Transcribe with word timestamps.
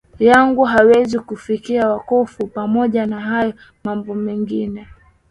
yangu 0.19 0.63
hawezi 0.63 1.19
kufikia 1.19 1.89
wokovu 1.89 2.47
Pamoja 2.47 3.05
na 3.05 3.21
hayo 3.21 3.53
mambo 3.83 4.15
mengi 4.15 4.69